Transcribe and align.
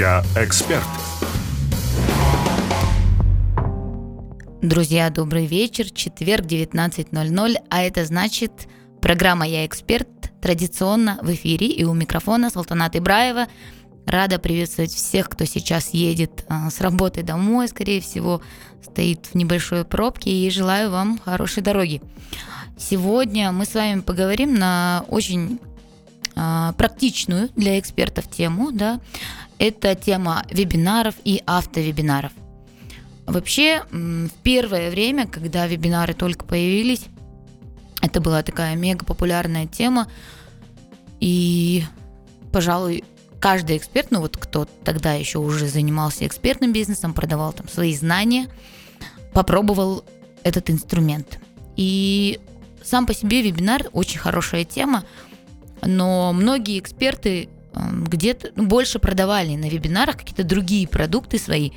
Я 0.00 0.24
эксперт. 0.34 0.82
Друзья, 4.62 5.10
добрый 5.10 5.44
вечер. 5.44 5.90
Четверг, 5.90 6.46
19.00. 6.46 7.56
А 7.68 7.82
это 7.82 8.06
значит, 8.06 8.66
программа 9.02 9.46
«Я 9.46 9.66
эксперт» 9.66 10.08
традиционно 10.40 11.18
в 11.20 11.30
эфире. 11.34 11.66
И 11.66 11.84
у 11.84 11.92
микрофона 11.92 12.48
Салтанат 12.48 12.96
Ибраева. 12.96 13.46
Рада 14.06 14.38
приветствовать 14.38 14.90
всех, 14.90 15.28
кто 15.28 15.44
сейчас 15.44 15.90
едет 15.92 16.46
а, 16.48 16.70
с 16.70 16.80
работы 16.80 17.22
домой, 17.22 17.68
скорее 17.68 18.00
всего, 18.00 18.40
стоит 18.82 19.26
в 19.26 19.34
небольшой 19.34 19.84
пробке. 19.84 20.30
И 20.30 20.48
желаю 20.48 20.90
вам 20.90 21.18
хорошей 21.18 21.62
дороги. 21.62 22.00
Сегодня 22.78 23.52
мы 23.52 23.66
с 23.66 23.74
вами 23.74 24.00
поговорим 24.00 24.54
на 24.54 25.04
очень 25.08 25.60
а, 26.36 26.72
практичную 26.72 27.50
для 27.54 27.78
экспертов 27.78 28.30
тему. 28.30 28.72
Да? 28.72 28.98
Это 29.60 29.94
тема 29.94 30.46
вебинаров 30.50 31.16
и 31.22 31.42
автовебинаров. 31.44 32.32
Вообще, 33.26 33.82
в 33.90 34.30
первое 34.42 34.90
время, 34.90 35.26
когда 35.26 35.66
вебинары 35.66 36.14
только 36.14 36.46
появились, 36.46 37.04
это 38.00 38.22
была 38.22 38.42
такая 38.42 38.74
мега 38.74 39.04
популярная 39.04 39.66
тема. 39.66 40.08
И, 41.20 41.84
пожалуй, 42.52 43.04
каждый 43.38 43.76
эксперт, 43.76 44.10
ну 44.10 44.20
вот 44.20 44.38
кто 44.38 44.66
тогда 44.82 45.12
еще 45.12 45.40
уже 45.40 45.68
занимался 45.68 46.26
экспертным 46.26 46.72
бизнесом, 46.72 47.12
продавал 47.12 47.52
там 47.52 47.68
свои 47.68 47.94
знания, 47.94 48.48
попробовал 49.34 50.04
этот 50.42 50.70
инструмент. 50.70 51.38
И 51.76 52.40
сам 52.82 53.04
по 53.04 53.12
себе 53.12 53.42
вебинар 53.42 53.90
очень 53.92 54.20
хорошая 54.20 54.64
тема, 54.64 55.04
но 55.82 56.32
многие 56.32 56.78
эксперты 56.78 57.50
где-то 57.74 58.50
ну, 58.56 58.66
больше 58.66 58.98
продавали 58.98 59.56
на 59.56 59.68
вебинарах 59.68 60.18
какие-то 60.18 60.44
другие 60.44 60.88
продукты 60.88 61.38
свои, 61.38 61.72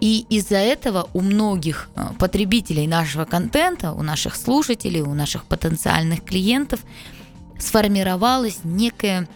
и 0.00 0.26
из-за 0.30 0.58
этого 0.58 1.08
у 1.12 1.20
многих 1.20 1.88
э, 1.96 2.06
потребителей 2.18 2.86
нашего 2.86 3.24
контента, 3.24 3.92
у 3.92 4.02
наших 4.02 4.36
слушателей, 4.36 5.00
у 5.00 5.14
наших 5.14 5.44
потенциальных 5.44 6.24
клиентов 6.24 6.80
сформировалось 7.58 8.60
некое 8.62 9.28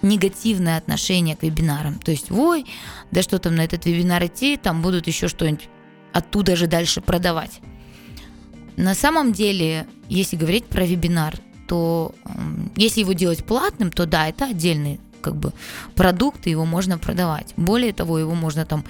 негативное 0.00 0.78
отношение 0.78 1.36
к 1.36 1.42
вебинарам. 1.42 1.98
То 1.98 2.10
есть, 2.10 2.30
ой, 2.30 2.66
да 3.10 3.22
что 3.22 3.38
там 3.38 3.56
на 3.56 3.64
этот 3.64 3.84
вебинар 3.84 4.24
идти, 4.24 4.56
там 4.56 4.80
будут 4.80 5.06
еще 5.06 5.28
что-нибудь 5.28 5.68
оттуда 6.12 6.56
же 6.56 6.66
дальше 6.66 7.02
продавать. 7.02 7.60
На 8.76 8.94
самом 8.94 9.32
деле, 9.32 9.86
если 10.08 10.36
говорить 10.36 10.66
про 10.66 10.84
вебинар, 10.86 11.34
то 11.66 12.14
если 12.76 13.00
его 13.00 13.12
делать 13.12 13.44
платным, 13.44 13.90
то 13.90 14.06
да, 14.06 14.28
это 14.28 14.46
отдельный 14.46 15.00
как 15.20 15.36
бы 15.36 15.52
продукт, 15.94 16.46
и 16.46 16.50
его 16.50 16.64
можно 16.64 16.98
продавать. 16.98 17.52
Более 17.56 17.92
того, 17.92 18.18
его 18.18 18.34
можно 18.34 18.64
там 18.64 18.84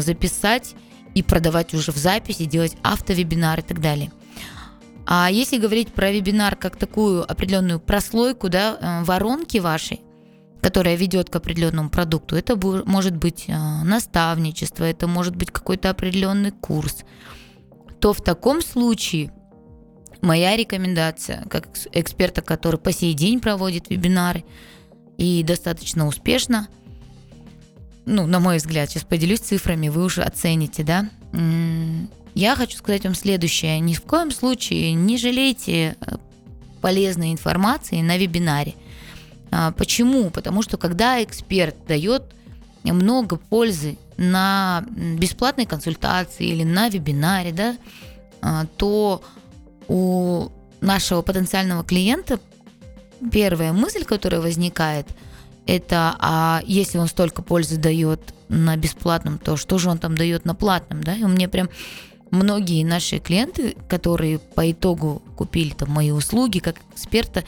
записать 0.00 0.74
и 1.14 1.22
продавать 1.22 1.74
уже 1.74 1.92
в 1.92 1.96
записи, 1.96 2.44
делать 2.44 2.76
автовебинар 2.82 3.60
и 3.60 3.62
так 3.62 3.80
далее. 3.80 4.10
А 5.06 5.30
если 5.30 5.58
говорить 5.58 5.92
про 5.92 6.10
вебинар 6.10 6.56
как 6.56 6.76
такую 6.76 7.30
определенную 7.30 7.78
прослойку, 7.78 8.48
да, 8.48 8.78
э, 8.80 9.04
воронки 9.04 9.58
вашей, 9.58 10.00
которая 10.62 10.96
ведет 10.96 11.28
к 11.28 11.36
определенному 11.36 11.90
продукту, 11.90 12.36
это 12.36 12.56
может 12.86 13.14
быть 13.14 13.44
э, 13.48 13.52
наставничество, 13.84 14.84
это 14.84 15.06
может 15.06 15.36
быть 15.36 15.50
какой-то 15.50 15.90
определенный 15.90 16.52
курс, 16.52 17.04
то 18.00 18.14
в 18.14 18.22
таком 18.22 18.62
случае 18.62 19.30
моя 20.24 20.56
рекомендация, 20.56 21.44
как 21.48 21.68
эксперта, 21.92 22.42
который 22.42 22.80
по 22.80 22.92
сей 22.92 23.14
день 23.14 23.40
проводит 23.40 23.90
вебинары 23.90 24.44
и 25.18 25.42
достаточно 25.42 26.06
успешно– 26.06 26.68
ну, 28.06 28.26
на 28.26 28.38
мой 28.38 28.58
взгляд, 28.58 28.90
сейчас 28.90 29.04
поделюсь 29.04 29.40
цифрами, 29.40 29.88
вы 29.88 30.04
уже 30.04 30.22
оцените, 30.22 30.82
да. 30.82 31.08
Я 32.34 32.56
хочу 32.56 32.76
сказать 32.76 33.04
вам 33.04 33.14
следующее. 33.14 33.80
Ни 33.80 33.94
в 33.94 34.02
коем 34.02 34.30
случае 34.30 34.92
не 34.92 35.18
жалейте 35.18 35.96
э, 36.00 36.16
полезной 36.80 37.32
информации 37.32 38.02
на 38.02 38.18
вебинаре. 38.18 38.74
А, 39.52 39.70
почему? 39.70 40.30
Потому 40.30 40.62
что 40.62 40.76
когда 40.76 41.22
эксперт 41.22 41.76
дает 41.86 42.24
много 42.82 43.36
пользы 43.36 43.98
на 44.16 44.84
бесплатной 44.90 45.64
консультации 45.64 46.48
или 46.48 46.64
на 46.64 46.88
вебинаре, 46.88 47.52
да, 47.52 47.76
а, 48.42 48.66
то 48.76 49.22
у 49.88 50.48
нашего 50.80 51.22
потенциального 51.22 51.84
клиента 51.84 52.40
первая 53.32 53.72
мысль, 53.72 54.04
которая 54.04 54.40
возникает– 54.40 55.06
это 55.66 56.16
а 56.18 56.62
если 56.66 56.98
он 56.98 57.06
столько 57.06 57.42
пользы 57.42 57.76
дает 57.78 58.20
на 58.48 58.76
бесплатном, 58.76 59.38
то 59.38 59.56
что 59.56 59.78
же 59.78 59.88
он 59.88 59.98
там 59.98 60.16
дает 60.16 60.44
на 60.44 60.54
платном, 60.54 61.02
да? 61.02 61.14
И 61.14 61.22
у 61.22 61.28
меня 61.28 61.48
прям 61.48 61.70
многие 62.30 62.84
наши 62.84 63.18
клиенты, 63.18 63.76
которые 63.88 64.38
по 64.38 64.70
итогу 64.70 65.22
купили 65.36 65.70
там 65.70 65.90
мои 65.90 66.10
услуги 66.10 66.58
как 66.58 66.76
эксперта, 66.92 67.44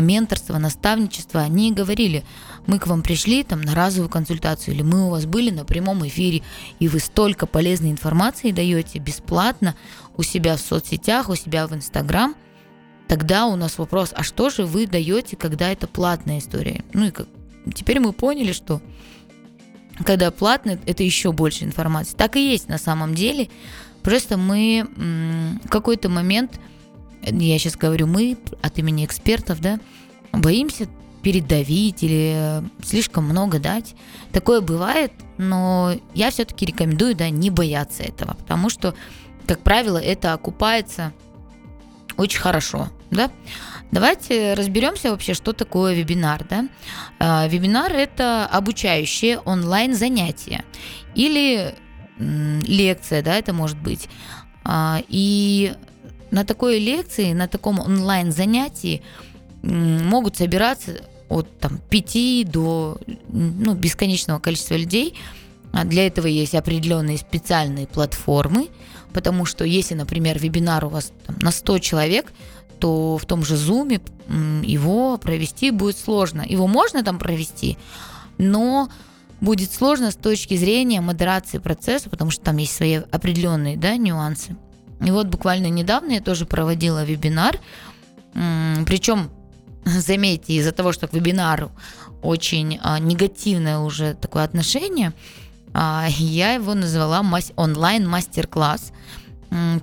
менторство, 0.00 0.58
наставничество, 0.58 1.40
они 1.40 1.72
говорили, 1.72 2.24
мы 2.66 2.78
к 2.78 2.86
вам 2.86 3.02
пришли 3.02 3.44
там 3.44 3.60
на 3.60 3.74
разовую 3.74 4.08
консультацию, 4.08 4.74
или 4.74 4.82
мы 4.82 5.06
у 5.06 5.10
вас 5.10 5.26
были 5.26 5.50
на 5.50 5.64
прямом 5.64 6.06
эфире, 6.06 6.42
и 6.78 6.88
вы 6.88 6.98
столько 7.00 7.46
полезной 7.46 7.90
информации 7.90 8.52
даете 8.52 8.98
бесплатно 8.98 9.76
у 10.16 10.22
себя 10.22 10.56
в 10.56 10.60
соцсетях, 10.60 11.28
у 11.28 11.34
себя 11.34 11.66
в 11.66 11.74
Инстаграм, 11.74 12.34
тогда 13.08 13.46
у 13.46 13.56
нас 13.56 13.78
вопрос, 13.78 14.12
а 14.14 14.22
что 14.22 14.50
же 14.50 14.64
вы 14.64 14.86
даете, 14.86 15.36
когда 15.36 15.70
это 15.70 15.86
платная 15.86 16.38
история? 16.38 16.84
Ну 16.92 17.06
и 17.06 17.10
как, 17.10 17.28
Теперь 17.74 18.00
мы 18.00 18.12
поняли, 18.12 18.52
что 18.52 18.80
когда 20.04 20.30
платно, 20.30 20.78
это 20.86 21.02
еще 21.02 21.32
больше 21.32 21.64
информации. 21.64 22.16
Так 22.16 22.36
и 22.36 22.50
есть 22.50 22.68
на 22.68 22.78
самом 22.78 23.14
деле. 23.14 23.48
Просто 24.02 24.36
мы 24.36 24.88
в 25.64 25.68
какой-то 25.68 26.08
момент, 26.08 26.58
я 27.22 27.58
сейчас 27.58 27.76
говорю 27.76 28.06
мы 28.06 28.36
от 28.62 28.78
имени 28.78 29.04
экспертов, 29.04 29.60
да, 29.60 29.78
боимся 30.32 30.88
передавить 31.22 32.02
или 32.02 32.62
слишком 32.84 33.24
много 33.24 33.58
дать. 33.58 33.94
Такое 34.32 34.60
бывает, 34.60 35.12
но 35.38 35.94
я 36.14 36.30
все-таки 36.30 36.66
рекомендую, 36.66 37.14
да, 37.14 37.30
не 37.30 37.50
бояться 37.50 38.02
этого, 38.02 38.34
потому 38.34 38.68
что, 38.70 38.94
как 39.46 39.60
правило, 39.60 39.98
это 39.98 40.32
окупается 40.32 41.12
очень 42.16 42.40
хорошо, 42.40 42.88
да. 43.10 43.30
Давайте 43.90 44.54
разберемся 44.54 45.10
вообще, 45.10 45.34
что 45.34 45.52
такое 45.52 45.94
вебинар. 45.94 46.44
Да? 46.48 46.68
А, 47.18 47.46
вебинар– 47.46 47.92
это 47.94 48.46
обучающее 48.46 49.38
онлайн-занятие 49.38 50.64
или 51.14 51.74
лекция, 52.18 53.22
да, 53.22 53.36
это 53.36 53.52
может 53.52 53.78
быть. 53.78 54.08
А, 54.64 55.02
и 55.08 55.74
на 56.32 56.44
такой 56.44 56.78
лекции, 56.78 57.34
на 57.34 57.46
таком 57.46 57.78
онлайн-занятии 57.78 59.02
могут 59.62 60.36
собираться 60.36 60.92
от 61.28 61.46
там, 61.60 61.78
5 61.90 62.50
до 62.50 62.98
ну, 63.28 63.74
бесконечного 63.74 64.40
количества 64.40 64.74
людей. 64.74 65.14
А 65.72 65.84
для 65.84 66.06
этого 66.06 66.26
есть 66.26 66.54
определенные 66.54 67.18
специальные 67.18 67.86
платформы, 67.86 68.68
потому 69.12 69.44
что 69.44 69.64
если, 69.64 69.94
например, 69.94 70.38
вебинар 70.38 70.84
у 70.84 70.88
вас 70.88 71.12
там, 71.26 71.36
на 71.40 71.50
100 71.50 71.78
человек, 71.78 72.32
то 72.78 73.16
в 73.16 73.24
том 73.26 73.44
же 73.44 73.54
Zoom 73.54 74.00
его 74.66 75.16
провести 75.18 75.70
будет 75.70 75.98
сложно. 75.98 76.44
Его 76.46 76.66
можно 76.66 77.02
там 77.04 77.18
провести, 77.18 77.78
но 78.38 78.88
будет 79.40 79.72
сложно 79.72 80.10
с 80.10 80.16
точки 80.16 80.56
зрения 80.56 81.00
модерации 81.00 81.58
процесса, 81.58 82.08
потому 82.08 82.30
что 82.30 82.42
там 82.44 82.56
есть 82.56 82.74
свои 82.74 82.94
определенные 82.94 83.76
да, 83.76 83.96
нюансы. 83.96 84.56
И 85.04 85.10
вот 85.10 85.26
буквально 85.26 85.66
недавно 85.66 86.12
я 86.12 86.20
тоже 86.20 86.46
проводила 86.46 87.04
вебинар, 87.04 87.58
причем, 88.86 89.30
заметьте, 89.84 90.54
из-за 90.54 90.72
того, 90.72 90.92
что 90.92 91.08
к 91.08 91.12
вебинару 91.12 91.70
очень 92.22 92.78
а, 92.82 92.98
негативное 92.98 93.78
уже 93.78 94.14
такое 94.14 94.44
отношение, 94.44 95.12
а, 95.74 96.06
я 96.08 96.52
его 96.54 96.74
назвала 96.74 97.24
онлайн-мастер-класс 97.56 98.92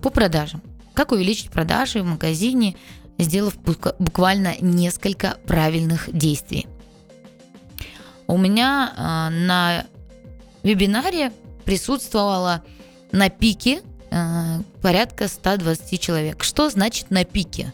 по 0.02 0.10
продажам 0.10 0.62
как 1.00 1.14
увеличить 1.14 1.50
продажи 1.50 2.02
в 2.02 2.06
магазине, 2.06 2.76
сделав 3.18 3.58
буквально 4.00 4.56
несколько 4.60 5.38
правильных 5.48 6.10
действий. 6.12 6.68
У 8.28 8.38
меня 8.38 8.92
э, 8.92 9.02
на 9.30 9.86
вебинаре 10.62 11.32
присутствовало 11.64 12.66
на 13.14 13.30
пике 13.30 13.82
порядка 14.82 15.28
120 15.28 16.00
человек. 16.02 16.44
Что 16.44 16.70
значит 16.70 17.12
на 17.12 17.26
пике? 17.26 17.74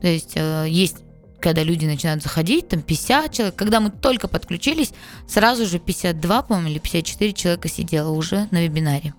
То 0.00 0.08
есть 0.08 0.32
э, 0.34 0.66
есть 0.68 0.96
когда 1.40 1.62
люди 1.62 1.86
начинают 1.86 2.22
заходить, 2.22 2.68
там 2.68 2.82
50 2.82 3.32
человек. 3.32 3.54
Когда 3.54 3.80
мы 3.80 3.90
только 3.90 4.26
подключились, 4.28 4.92
сразу 5.26 5.66
же 5.66 5.78
52, 5.78 6.42
по-моему, 6.42 6.68
или 6.68 6.78
54 6.78 7.32
человека 7.32 7.68
сидело 7.68 8.10
уже 8.10 8.48
на 8.50 8.62
вебинаре. 8.62 9.14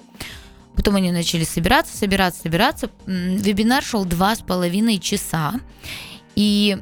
Потом 0.76 0.96
они 0.96 1.12
начали 1.12 1.44
собираться, 1.44 1.96
собираться, 1.96 2.42
собираться. 2.42 2.90
Вебинар 3.06 3.84
шел 3.84 4.06
два 4.06 4.36
с 4.36 4.40
половиной 4.40 5.00
часа. 5.00 5.54
И 6.36 6.78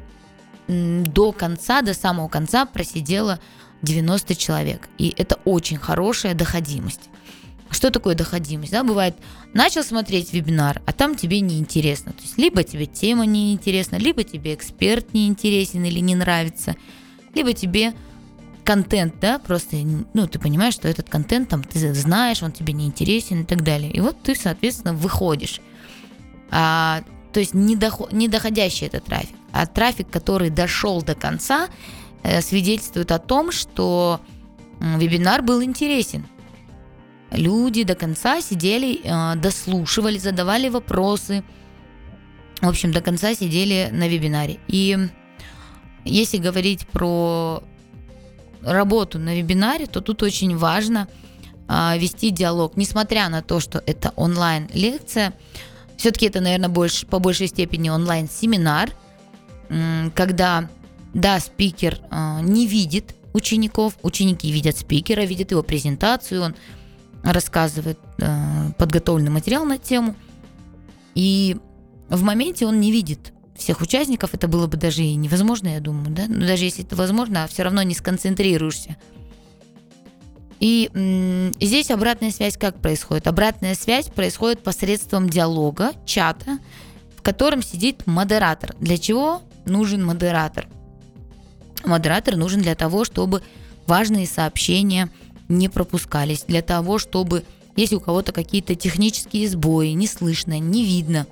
до 0.68 1.32
конца, 1.32 1.82
до 1.82 1.94
самого 1.94 2.28
конца 2.28 2.66
просидело 2.66 3.40
90 3.82 4.34
человек. 4.34 4.88
И 4.98 5.14
это 5.16 5.36
очень 5.44 5.78
хорошая 5.78 6.34
доходимость. 6.34 7.08
Что 7.70 7.90
такое 7.90 8.14
доходимость? 8.14 8.72
Да, 8.72 8.82
бывает, 8.82 9.14
начал 9.52 9.82
смотреть 9.82 10.32
вебинар, 10.32 10.80
а 10.86 10.92
там 10.92 11.14
тебе 11.14 11.40
не 11.40 11.58
интересно. 11.58 12.12
То 12.12 12.22
есть 12.22 12.38
либо 12.38 12.62
тебе 12.62 12.86
тема 12.86 13.26
не 13.26 13.52
интересна, 13.52 13.96
либо 13.96 14.24
тебе 14.24 14.54
эксперт 14.54 15.12
не 15.12 15.26
интересен 15.26 15.84
или 15.84 16.00
не 16.00 16.14
нравится, 16.14 16.76
либо 17.34 17.52
тебе 17.52 17.94
контент, 18.64 19.14
да, 19.20 19.38
просто, 19.38 19.76
ну, 20.12 20.26
ты 20.26 20.38
понимаешь, 20.38 20.74
что 20.74 20.88
этот 20.88 21.08
контент 21.08 21.48
там 21.48 21.62
ты 21.62 21.94
знаешь, 21.94 22.42
он 22.42 22.52
тебе 22.52 22.72
не 22.72 22.86
интересен 22.86 23.42
и 23.42 23.44
так 23.44 23.62
далее. 23.62 23.90
И 23.90 24.00
вот 24.00 24.22
ты, 24.22 24.34
соответственно, 24.34 24.92
выходишь. 24.92 25.60
А, 26.50 27.02
то 27.32 27.40
есть 27.40 27.54
не, 27.54 27.76
доход, 27.76 28.12
не 28.12 28.28
доходящий 28.28 28.86
это 28.86 29.00
трафик, 29.00 29.36
а 29.52 29.66
трафик, 29.66 30.10
который 30.10 30.50
дошел 30.50 31.02
до 31.02 31.14
конца, 31.14 31.68
э, 32.22 32.40
свидетельствует 32.42 33.12
о 33.12 33.18
том, 33.18 33.52
что 33.52 34.20
вебинар 34.80 35.42
был 35.42 35.62
интересен. 35.62 36.26
Люди 37.30 37.84
до 37.84 37.94
конца 37.94 38.40
сидели, 38.40 39.00
э, 39.04 39.36
дослушивали, 39.36 40.18
задавали 40.18 40.68
вопросы. 40.68 41.42
В 42.60 42.68
общем, 42.68 42.92
до 42.92 43.00
конца 43.00 43.34
сидели 43.34 43.90
на 43.92 44.08
вебинаре. 44.08 44.58
И 44.66 44.96
если 46.04 46.38
говорить 46.38 46.86
про 46.88 47.62
работу 48.62 49.18
на 49.18 49.36
вебинаре, 49.36 49.86
то 49.86 50.00
тут 50.00 50.22
очень 50.22 50.56
важно 50.56 51.08
а, 51.68 51.96
вести 51.96 52.30
диалог, 52.30 52.76
несмотря 52.76 53.28
на 53.28 53.42
то, 53.42 53.60
что 53.60 53.82
это 53.86 54.12
онлайн-лекция, 54.16 55.34
все-таки 55.96 56.26
это, 56.26 56.40
наверное, 56.40 56.68
больше, 56.68 57.06
по 57.06 57.18
большей 57.18 57.48
степени 57.48 57.90
онлайн-семинар, 57.90 58.90
когда, 60.14 60.70
да, 61.12 61.38
спикер 61.40 62.00
а, 62.10 62.40
не 62.40 62.66
видит 62.66 63.14
учеников, 63.34 63.98
ученики 64.02 64.50
видят 64.50 64.78
спикера, 64.78 65.22
видят 65.22 65.50
его 65.50 65.62
презентацию, 65.62 66.42
он 66.42 66.54
рассказывает 67.22 67.98
а, 68.20 68.70
подготовленный 68.78 69.30
материал 69.30 69.64
на 69.64 69.78
тему, 69.78 70.14
и 71.14 71.56
в 72.08 72.22
моменте 72.22 72.66
он 72.66 72.80
не 72.80 72.92
видит 72.92 73.32
всех 73.56 73.80
участников, 73.80 74.34
это 74.34 74.48
было 74.48 74.66
бы 74.66 74.76
даже 74.76 75.02
и 75.02 75.14
невозможно, 75.16 75.68
я 75.68 75.80
думаю, 75.80 76.10
да? 76.10 76.26
Но 76.28 76.46
даже 76.46 76.64
если 76.64 76.84
это 76.84 76.96
возможно, 76.96 77.46
все 77.48 77.64
равно 77.64 77.82
не 77.82 77.94
сконцентрируешься. 77.94 78.96
И 80.60 80.90
м- 80.94 81.52
здесь 81.60 81.90
обратная 81.90 82.30
связь 82.30 82.56
как 82.56 82.80
происходит? 82.80 83.26
Обратная 83.26 83.74
связь 83.74 84.06
происходит 84.06 84.62
посредством 84.62 85.28
диалога, 85.28 85.92
чата, 86.04 86.58
в 87.16 87.22
котором 87.22 87.62
сидит 87.62 88.06
модератор. 88.06 88.74
Для 88.80 88.98
чего 88.98 89.42
нужен 89.66 90.04
модератор? 90.04 90.68
Модератор 91.84 92.36
нужен 92.36 92.60
для 92.60 92.74
того, 92.74 93.04
чтобы 93.04 93.42
важные 93.86 94.26
сообщения 94.26 95.10
не 95.48 95.68
пропускались, 95.68 96.44
для 96.46 96.62
того, 96.62 96.98
чтобы 96.98 97.44
если 97.78 97.94
у 97.94 98.00
кого-то 98.00 98.32
какие-то 98.32 98.74
технические 98.74 99.48
сбои, 99.48 99.90
не 99.90 100.08
слышно, 100.08 100.58
не 100.58 100.84
видно, 100.84 101.28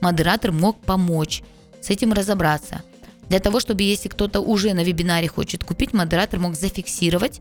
модератор 0.00 0.52
мог 0.52 0.78
помочь 0.78 1.42
с 1.80 1.90
этим 1.90 2.12
разобраться. 2.12 2.82
Для 3.28 3.40
того, 3.40 3.58
чтобы 3.58 3.82
если 3.82 4.08
кто-то 4.08 4.40
уже 4.40 4.72
на 4.72 4.84
вебинаре 4.84 5.26
хочет 5.26 5.64
купить, 5.64 5.92
модератор 5.92 6.38
мог 6.38 6.54
зафиксировать 6.54 7.40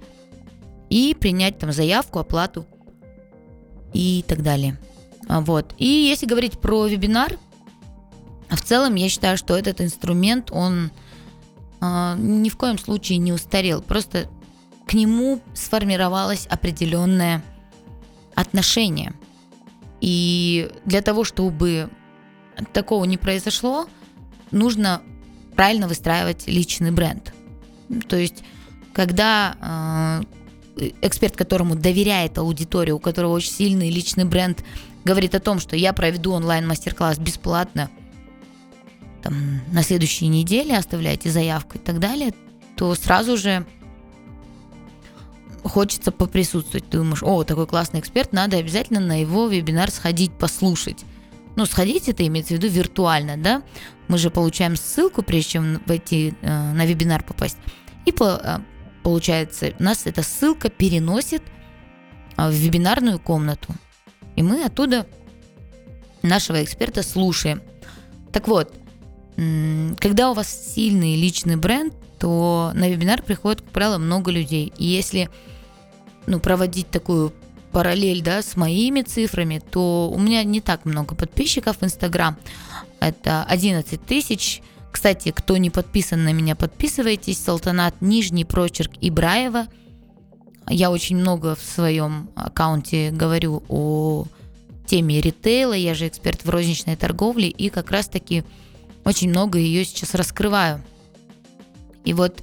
и 0.90 1.16
принять 1.20 1.60
там 1.60 1.72
заявку, 1.72 2.18
оплату 2.18 2.66
и 3.94 4.26
так 4.28 4.42
далее. 4.42 4.80
А, 5.28 5.42
вот. 5.42 5.76
И 5.78 5.86
если 5.86 6.26
говорить 6.26 6.60
про 6.60 6.88
вебинар, 6.88 7.38
в 8.50 8.62
целом 8.62 8.96
я 8.96 9.10
считаю, 9.10 9.38
что 9.38 9.56
этот 9.56 9.80
инструмент, 9.80 10.50
он 10.52 10.90
э, 11.82 12.16
ни 12.18 12.50
в 12.50 12.58
коем 12.58 12.80
случае 12.80 13.20
не 13.20 13.32
устарел. 13.32 13.84
Просто 13.84 14.28
к 14.90 14.96
нему 14.96 15.40
сформировалось 15.54 16.48
определенное 16.48 17.44
отношение. 18.34 19.14
И 20.02 20.72
для 20.84 21.04
того, 21.04 21.24
чтобы 21.24 21.92
такого 22.74 23.06
не 23.06 23.18
произошло, 23.18 23.88
нужно 24.50 25.04
правильно 25.56 25.88
выстраивать 25.88 26.48
личный 26.48 26.90
бренд. 26.90 27.36
То 28.08 28.16
есть, 28.16 28.44
когда 28.92 30.24
э, 30.80 30.90
эксперт, 31.04 31.36
которому 31.36 31.76
доверяет 31.76 32.40
аудитория, 32.40 32.94
у 32.94 33.00
которого 33.00 33.34
очень 33.34 33.52
сильный 33.52 33.92
личный 33.92 34.26
бренд, 34.26 34.64
говорит 35.06 35.36
о 35.36 35.40
том, 35.40 35.60
что 35.60 35.76
я 35.76 35.94
проведу 35.94 36.32
онлайн-мастер-класс 36.32 37.20
бесплатно 37.20 37.92
там, 39.22 39.62
на 39.72 39.84
следующей 39.84 40.30
неделе, 40.30 40.76
оставляйте 40.76 41.30
заявку 41.30 41.78
и 41.78 41.80
так 41.80 42.00
далее, 42.00 42.34
то 42.76 42.96
сразу 42.96 43.38
же 43.38 43.68
хочется 45.64 46.12
поприсутствовать. 46.12 46.90
Думаешь, 46.90 47.24
о, 47.24 47.44
такой 47.44 47.68
классный 47.68 48.00
эксперт, 48.00 48.34
надо 48.34 48.58
обязательно 48.58 49.00
на 49.00 49.22
его 49.22 49.48
вебинар 49.48 49.92
сходить, 49.92 50.32
послушать. 50.32 51.06
Ну, 51.56 51.66
сходить 51.66 52.08
это 52.08 52.26
имеется 52.26 52.54
в 52.54 52.58
виду 52.58 52.68
виртуально, 52.68 53.38
да? 53.38 53.64
Мы 54.08 54.18
же 54.18 54.30
получаем 54.30 54.76
ссылку, 54.76 55.22
прежде 55.22 55.52
чем 55.52 55.82
войти 55.86 56.34
э, 56.42 56.74
на 56.74 56.86
вебинар 56.86 57.24
попасть. 57.24 57.58
И 58.06 58.12
по, 58.12 58.40
э, 58.42 58.60
получается, 59.04 59.74
нас 59.80 60.06
эта 60.06 60.24
ссылка 60.24 60.70
переносит 60.70 61.44
э, 62.38 62.50
в 62.50 62.54
вебинарную 62.54 63.20
комнату. 63.20 63.74
И 64.36 64.42
мы 64.42 64.64
оттуда 64.64 65.06
нашего 66.22 66.64
эксперта 66.64 67.04
слушаем. 67.04 67.62
Так 68.32 68.48
вот, 68.48 68.74
когда 69.36 70.32
у 70.32 70.34
вас 70.34 70.74
сильный 70.74 71.16
личный 71.16 71.56
бренд, 71.56 71.94
то 72.20 72.72
на 72.76 72.90
вебинар 72.90 73.22
приходит, 73.22 73.62
как 73.62 73.72
правило, 73.72 73.98
много 73.98 74.32
людей. 74.32 74.74
И 74.78 74.86
если 74.86 75.30
ну, 76.28 76.40
проводить 76.40 76.90
такую 76.90 77.34
параллель 77.72 78.22
да, 78.22 78.42
с 78.42 78.56
моими 78.56 79.02
цифрами, 79.02 79.62
то 79.72 80.12
у 80.14 80.20
меня 80.20 80.44
не 80.44 80.62
так 80.62 80.86
много 80.86 81.16
подписчиков 81.16 81.78
в 81.80 81.84
Инстаграм. 81.84 82.38
Это 83.00 83.44
11 83.44 84.06
тысяч. 84.06 84.62
Кстати, 84.92 85.32
кто 85.32 85.58
не 85.58 85.70
подписан 85.70 86.24
на 86.24 86.34
меня, 86.34 86.56
подписывайтесь. 86.56 87.40
Салтанат 87.40 87.96
Нижний 88.02 88.46
Прочерк 88.46 88.92
Ибраева. 89.02 89.68
Я 90.68 90.92
очень 90.92 91.18
много 91.18 91.56
в 91.56 91.62
своем 91.62 92.30
аккаунте 92.36 93.12
говорю 93.12 93.64
о 93.70 94.26
теме 94.86 95.22
ритейла. 95.22 95.74
Я 95.74 95.94
же 95.94 96.08
эксперт 96.08 96.44
в 96.44 96.50
розничной 96.50 96.96
торговле 96.96 97.50
и 97.50 97.70
как 97.70 97.92
раз-таки 97.92 98.44
очень 99.06 99.30
много 99.30 99.58
ее 99.58 99.86
сейчас 99.86 100.16
раскрываю. 100.16 100.84
И 102.06 102.14
вот 102.14 102.42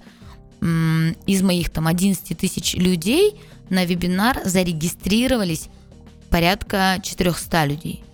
из 0.61 1.43
моих 1.43 1.71
там 1.71 1.87
11 1.87 2.37
тысяч 2.37 2.75
людей 2.75 3.41
на 3.69 3.85
вебинар 3.85 4.41
зарегистрировались 4.45 5.69
порядка 6.31 6.99
400 7.03 7.65
людей. 7.67 8.05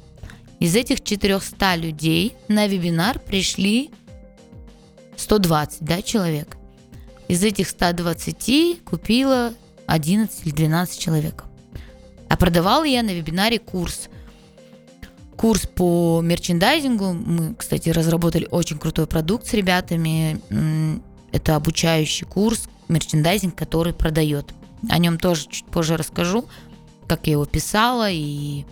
Из 0.61 0.77
этих 0.77 1.03
400 1.03 1.75
людей 1.77 2.35
на 2.49 2.67
вебинар 2.67 3.19
пришли 3.19 3.91
120 5.17 5.83
да, 5.83 6.03
человек. 6.03 6.57
Из 7.29 7.43
этих 7.43 7.69
120 7.69 8.85
купила 8.85 9.55
11 9.87 10.47
или 10.47 10.53
12 10.53 10.99
человек. 10.99 11.45
А 12.29 12.37
продавала 12.37 12.85
я 12.85 13.03
на 13.03 13.11
вебинаре 13.11 13.59
курс. 13.59 14.09
Курс 15.37 15.67
по 15.67 16.21
мерчендайзингу. 16.23 17.13
Мы, 17.13 17.55
кстати, 17.55 17.89
разработали 17.89 18.47
очень 18.51 18.79
крутой 18.79 19.07
продукт 19.07 19.47
с 19.47 19.55
ребятами. 19.55 20.41
Это 21.33 21.57
обучающий 21.57 22.27
курс, 22.27 22.69
мерчендайзинг, 22.89 23.55
который 23.55 23.93
продает. 23.93 24.55
О 24.89 24.99
нем 24.99 25.19
тоже 25.19 25.49
чуть 25.49 25.67
позже 25.67 25.97
расскажу, 25.97 26.45
как 27.09 27.27
я 27.27 27.33
его 27.33 27.45
писала 27.47 28.11
и 28.11 28.65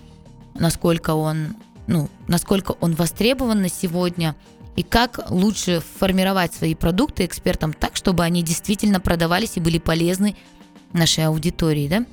насколько 0.55 1.15
он, 1.15 1.57
ну, 1.87 2.09
насколько 2.29 2.73
он 2.81 2.95
востребован 2.95 3.63
на 3.63 3.69
сегодня 3.69 4.37
и 4.77 4.83
как 4.83 5.31
лучше 5.31 5.83
формировать 5.99 6.55
свои 6.55 6.75
продукты 6.75 7.25
экспертам 7.25 7.73
так, 7.73 7.97
чтобы 7.97 8.25
они 8.25 8.43
действительно 8.43 9.01
продавались 9.01 9.57
и 9.57 9.61
были 9.61 9.79
полезны 9.79 10.37
нашей 10.93 11.27
аудитории, 11.27 11.89
да? 11.89 12.05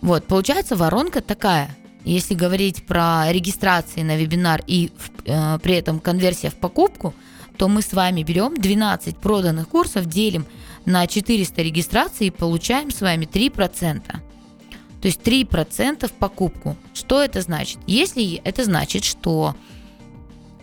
Вот, 0.00 0.26
получается, 0.26 0.76
воронка 0.76 1.22
такая. 1.22 1.74
Если 2.04 2.34
говорить 2.34 2.86
про 2.86 3.32
регистрации 3.32 4.02
на 4.02 4.16
вебинар 4.16 4.62
и 4.66 4.92
э, 5.24 5.58
при 5.62 5.76
этом 5.76 5.98
конверсия 5.98 6.50
в 6.50 6.56
покупку, 6.56 7.14
то 7.56 7.68
мы 7.68 7.82
с 7.82 7.92
вами 7.92 8.22
берем 8.22 8.54
12 8.54 9.16
проданных 9.18 9.68
курсов, 9.68 10.06
делим 10.06 10.46
на 10.84 11.06
400 11.06 11.62
регистраций 11.62 12.26
и 12.28 12.30
получаем 12.30 12.90
с 12.90 13.00
вами 13.00 13.26
3%. 13.26 14.02
То 14.02 15.08
есть 15.08 15.20
3% 15.20 16.08
в 16.08 16.12
покупку. 16.12 16.76
Что 16.94 17.22
это 17.22 17.42
значит? 17.42 17.78
Если 17.86 18.36
это 18.44 18.64
значит, 18.64 19.04
что 19.04 19.54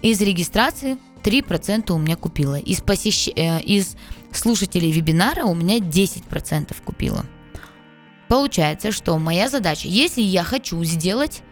из 0.02 0.20
регистрации 0.20 0.98
3% 1.24 1.92
у 1.92 1.98
меня 1.98 2.16
купила. 2.16 2.56
Из, 2.56 2.82
посещ... 2.82 3.30
Э, 3.36 3.62
из 3.62 3.96
слушателей 4.32 4.92
вебинара 4.92 5.46
у 5.46 5.54
меня 5.54 5.78
10% 5.78 6.76
купила. 6.84 7.26
Получается, 8.28 8.92
что 8.92 9.18
моя 9.20 9.50
задача, 9.50 9.88
если 9.88 10.22
я 10.22 10.44
хочу 10.44 10.84
сделать, 10.86 11.44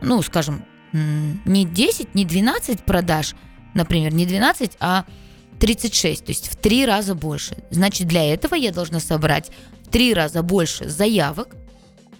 ну, 0.00 0.20
скажем, 0.22 0.64
не 0.92 1.64
10, 1.64 2.14
не 2.14 2.24
12 2.24 2.84
продаж, 2.84 3.34
например, 3.74 4.12
не 4.14 4.26
12, 4.26 4.72
а 4.80 5.04
36, 5.60 6.24
то 6.24 6.30
есть 6.30 6.48
в 6.48 6.56
три 6.56 6.84
раза 6.84 7.14
больше. 7.14 7.56
Значит, 7.70 8.08
для 8.08 8.24
этого 8.24 8.54
я 8.54 8.72
должна 8.72 9.00
собрать 9.00 9.50
в 9.84 9.88
три 9.90 10.14
раза 10.14 10.42
больше 10.42 10.88
заявок, 10.88 11.54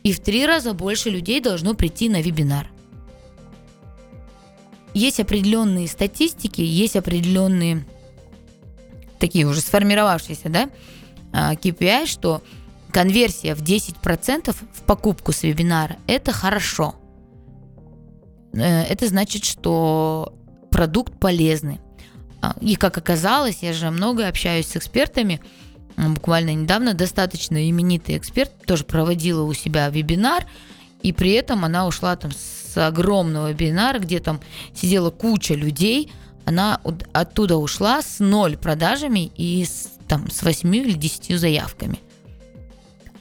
и 0.03 0.13
в 0.13 0.21
три 0.21 0.47
раза 0.47 0.75
больше 0.75 1.11
людей 1.11 1.41
должно 1.41 1.75
прийти 1.75 2.09
на 2.09 2.21
вебинар. 2.21 2.71
Есть 4.95 5.21
определенные 5.21 5.89
статистики, 5.89 6.61
есть 6.61 6.97
определенные 6.97 7.85
такие 9.19 9.47
уже 9.47 9.61
сформировавшиеся, 9.61 10.49
да, 10.49 10.69
KPI, 11.33 12.03
а, 12.03 12.07
что 12.07 12.43
конверсия 12.93 13.55
в 13.55 13.63
10% 13.63 14.53
в 14.53 14.83
покупку 14.83 15.33
с 15.33 15.45
вебинара– 15.45 15.97
это 16.07 16.33
хорошо. 16.33 16.97
Э, 18.53 18.83
это 18.83 19.07
значит, 19.07 19.45
что 19.45 20.35
продукт 20.73 21.13
полезный. 21.21 21.81
А, 22.41 22.57
и 22.61 22.75
как 22.75 22.99
оказалось, 22.99 23.63
я 23.63 23.73
же 23.73 23.91
много 23.91 24.27
общаюсь 24.27 24.67
с 24.67 24.77
экспертами, 24.77 25.41
буквально 25.97 26.55
недавно 26.55 26.95
достаточно 26.95 27.69
именитый 27.71 28.17
эксперт 28.17 28.51
тоже 28.67 28.85
проводила 28.85 29.43
у 29.43 29.53
себя 29.53 29.89
вебинар, 29.91 30.47
и 31.03 31.13
при 31.13 31.33
этом 31.33 31.65
она 31.65 31.87
ушла 31.87 32.17
там 32.17 32.33
с 32.33 32.77
огромного 32.77 33.53
вебинара, 33.53 33.99
где 33.99 34.19
там 34.19 34.41
сидела 34.75 35.11
куча 35.11 35.55
людей, 35.55 36.11
она 36.45 36.81
оттуда 37.13 37.57
ушла 37.57 38.03
с 38.03 38.19
ноль 38.19 38.57
продажами 38.57 39.31
и 39.37 39.65
с, 39.65 39.91
там, 40.09 40.31
с 40.31 40.43
8 40.43 40.75
или 40.75 40.93
10 40.93 41.39
заявками. 41.39 42.01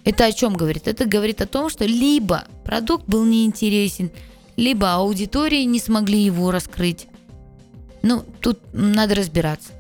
Это 0.04 0.26
о 0.26 0.32
чем 0.32 0.56
говорит? 0.56 0.88
Это 0.88 1.06
говорит 1.06 1.42
о 1.42 1.46
том, 1.46 1.70
что 1.70 1.86
либо 1.86 2.46
продукт 2.66 3.06
был 3.08 3.24
неинтересен, 3.24 4.10
либо 4.58 4.94
аудитории 4.94 5.64
не 5.64 5.80
смогли 5.80 6.20
его 6.20 6.50
раскрыть, 6.50 7.08
ну, 8.02 8.24
тут 8.40 8.60
надо 8.74 9.16
разбираться. 9.16 9.72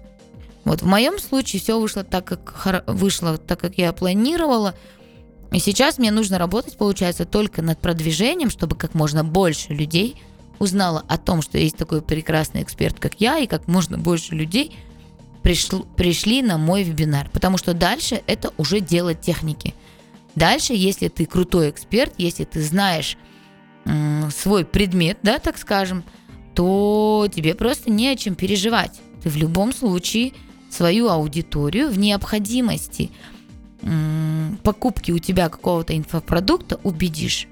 Вот 0.64 0.82
в 0.82 0.86
моем 0.86 1.20
случае 1.20 1.62
все 1.62 1.80
вышло 1.80 2.04
так, 2.04 2.26
как 2.26 2.86
вышло, 2.88 3.38
так 3.38 3.60
как 3.60 3.78
я 3.78 3.92
планировала. 3.94 4.76
И 5.52 5.60
сейчас 5.60 5.98
мне 5.98 6.12
нужно 6.12 6.38
работать, 6.38 6.78
получается, 6.78 7.26
только 7.26 7.62
над 7.62 7.80
продвижением, 7.80 8.50
чтобы 8.50 8.76
как 8.76 8.94
можно 8.94 9.24
больше 9.24 9.74
людей 9.74 10.22
узнало 10.60 11.04
о 11.08 11.18
том, 11.18 11.42
что 11.42 11.58
есть 11.58 11.76
такой 11.76 12.02
прекрасный 12.02 12.62
эксперт, 12.62 13.00
как 13.00 13.20
я, 13.20 13.40
и 13.40 13.48
как 13.48 13.68
можно 13.68 13.98
больше 13.98 14.36
людей 14.36 14.78
пришли, 15.42 15.80
пришли 15.98 16.42
на 16.42 16.58
мой 16.58 16.84
вебинар. 16.84 17.30
Потому 17.34 17.58
что 17.58 17.74
дальше 17.74 18.22
это 18.28 18.54
уже 18.58 18.80
дело 18.80 19.16
техники. 19.16 19.74
Дальше, 20.36 20.74
если 20.74 21.08
ты 21.08 21.26
крутой 21.26 21.72
эксперт, 21.72 22.14
если 22.18 22.46
ты 22.46 22.62
знаешь 22.62 23.18
м, 23.86 24.30
свой 24.32 24.64
предмет, 24.64 25.18
да, 25.24 25.40
так 25.40 25.58
скажем, 25.58 26.04
то 26.54 27.28
тебе 27.34 27.56
просто 27.56 27.90
не 27.90 28.08
о 28.10 28.16
чем 28.16 28.36
переживать. 28.36 29.00
Ты 29.24 29.30
в 29.30 29.38
любом 29.38 29.74
случае 29.74 30.34
свою 30.70 31.10
аудиторию 31.10 31.90
в 31.90 31.98
необходимости 31.98 33.10
покупки 34.64 35.12
у 35.12 35.20
тебя 35.20 35.50
какого-то 35.50 35.98
инфопродукта 35.98 36.80
убедишь. 36.84 37.48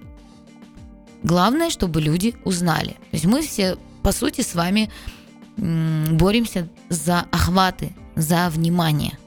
Главное, 1.23 1.69
чтобы 1.69 2.01
люди 2.01 2.35
узнали. 2.45 2.91
То 2.91 3.13
есть 3.13 3.25
мы 3.25 3.41
все, 3.41 3.77
по 4.03 4.11
сути, 4.11 4.41
с 4.41 4.55
вами 4.55 4.89
боремся 5.57 6.69
за 6.89 7.25
охваты, 7.31 7.93
за 8.15 8.49
внимание. 8.49 9.17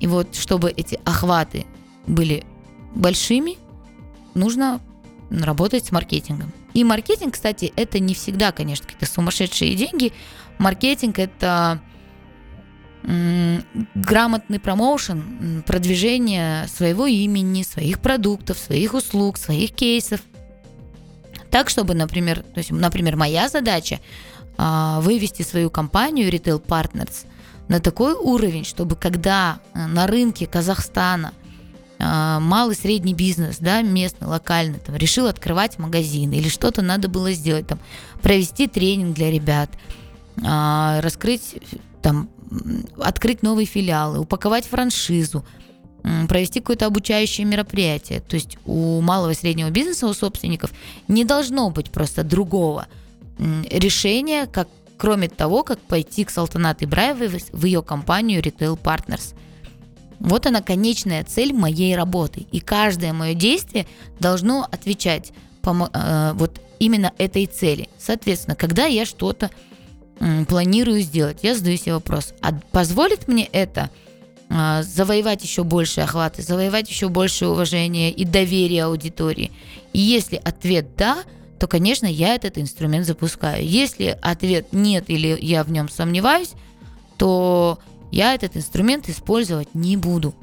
И 0.00 0.06
вот, 0.06 0.34
чтобы 0.34 0.70
эти 0.70 1.00
охваты 1.04 1.64
были 2.06 2.44
большими, 2.94 3.56
нужно 4.34 4.80
работать 5.30 5.86
с 5.86 5.92
маркетингом. 5.92 6.52
И 6.76 6.84
маркетинг, 6.84 7.32
кстати, 7.32 7.72
это 7.74 8.00
не 8.00 8.12
всегда, 8.12 8.52
конечно, 8.52 8.84
какие-то 8.84 9.10
сумасшедшие 9.10 9.74
деньги. 9.76 10.12
Маркетинг 10.58 11.18
это 11.18 11.80
грамотный 13.02 14.60
промоушен, 14.60 15.64
продвижение 15.66 16.68
своего 16.68 17.06
имени, 17.06 17.62
своих 17.62 18.00
продуктов, 18.00 18.58
своих 18.58 18.92
услуг, 18.92 19.38
своих 19.38 19.72
кейсов. 19.72 20.20
Так, 21.50 21.70
чтобы, 21.70 21.94
например, 21.94 22.42
то 22.42 22.58
есть, 22.58 22.70
например, 22.70 23.16
моя 23.16 23.48
задача 23.48 24.00
а, 24.58 25.00
вывести 25.00 25.44
свою 25.44 25.70
компанию 25.70 26.30
Retail 26.30 26.62
Partners 26.62 27.24
на 27.68 27.80
такой 27.80 28.12
уровень, 28.12 28.66
чтобы 28.66 28.96
когда 28.96 29.60
э, 29.72 29.86
на 29.86 30.06
рынке 30.06 30.46
Казахстана– 30.46 31.32
малый 31.98 32.76
средний 32.76 33.14
бизнес, 33.14 33.58
да, 33.58 33.82
местный, 33.82 34.28
локальный, 34.28 34.78
там, 34.78 34.96
решил 34.96 35.26
открывать 35.26 35.78
магазин 35.78 36.32
или 36.32 36.48
что-то 36.48 36.82
надо 36.82 37.08
было 37.08 37.32
сделать, 37.32 37.66
там, 37.66 37.78
провести 38.22 38.66
тренинг 38.66 39.14
для 39.14 39.30
ребят, 39.30 39.70
а, 40.44 41.00
раскрыть, 41.00 41.56
там, 42.02 42.28
открыть 42.98 43.42
новые 43.42 43.66
филиалы, 43.66 44.20
упаковать 44.20 44.66
франшизу, 44.66 45.44
провести 46.28 46.60
какое-то 46.60 46.86
обучающее 46.86 47.44
мероприятие. 47.44 48.20
То 48.20 48.36
есть 48.36 48.58
у 48.64 49.00
малого 49.00 49.30
и 49.30 49.34
среднего 49.34 49.70
бизнеса, 49.70 50.06
у 50.06 50.14
собственников 50.14 50.70
не 51.08 51.24
должно 51.24 51.70
быть 51.70 51.90
просто 51.90 52.22
другого 52.22 52.86
решения, 53.38 54.46
как 54.46 54.68
кроме 54.98 55.28
того, 55.28 55.62
как 55.62 55.78
пойти 55.80 56.24
к 56.24 56.30
Салтанат 56.30 56.82
Ибраевой 56.82 57.42
в 57.52 57.64
ее 57.64 57.82
компанию 57.82 58.40
Retail 58.40 58.78
Partners– 58.80 59.34
вот 60.20 60.46
она 60.46 60.62
конечная 60.62 61.24
цель 61.24 61.52
моей 61.52 61.96
работы. 61.96 62.46
И 62.52 62.60
каждое 62.60 63.12
мое 63.12 63.34
действие 63.34 63.86
должно 64.18 64.66
отвечать 64.70 65.32
э, 65.64 66.32
вот 66.34 66.60
именно 66.78 67.12
этой 67.18 67.46
цели. 67.46 67.88
Соответственно, 67.98 68.56
когда 68.56 68.86
я 68.86 69.04
что-то 69.04 69.50
э, 70.20 70.44
планирую 70.46 71.00
сделать, 71.00 71.40
я 71.42 71.54
задаю 71.54 71.76
себе 71.76 71.94
вопрос, 71.94 72.34
а 72.40 72.52
позволит 72.72 73.28
мне 73.28 73.44
это 73.44 73.90
э, 74.48 74.82
завоевать 74.82 75.42
еще 75.42 75.64
больше 75.64 76.00
охваты, 76.02 76.42
завоевать 76.42 76.88
еще 76.88 77.08
больше 77.08 77.46
уважения 77.46 78.10
и 78.10 78.24
доверия 78.24 78.84
аудитории? 78.84 79.52
И 79.92 79.98
если 79.98 80.36
ответ 80.36 80.96
да, 80.96 81.18
то, 81.58 81.66
конечно, 81.68 82.06
я 82.06 82.34
этот 82.34 82.58
инструмент 82.58 83.06
запускаю. 83.06 83.66
Если 83.66 84.18
ответ 84.20 84.72
нет 84.72 85.04
или 85.08 85.38
я 85.40 85.64
в 85.64 85.70
нем 85.70 85.88
сомневаюсь, 85.88 86.52
то 87.16 87.78
я 88.16 88.34
этот 88.34 88.56
инструмент 88.56 89.10
использовать 89.10 89.74
не 89.74 89.98
буду. 89.98 90.34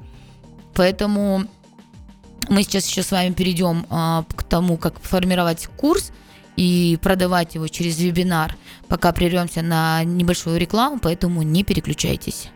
Поэтому 0.75 1.45
мы 2.47 2.61
сейчас 2.61 2.87
еще 2.87 3.01
с 3.01 3.11
вами 3.11 3.33
перейдем 3.33 3.87
а, 3.89 4.25
к 4.35 4.43
тому, 4.43 4.77
как 4.77 5.01
формировать 5.01 5.67
курс 5.75 6.11
и 6.55 6.99
продавать 7.01 7.55
его 7.55 7.67
через 7.67 7.97
вебинар, 7.97 8.55
пока 8.87 9.11
прервемся 9.11 9.63
на 9.63 10.03
небольшую 10.03 10.59
рекламу, 10.59 10.99
поэтому 11.01 11.41
не 11.41 11.63
переключайтесь. 11.63 12.49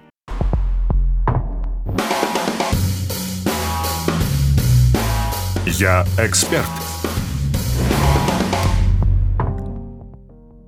Я 5.66 6.06
эксперт. 6.20 6.77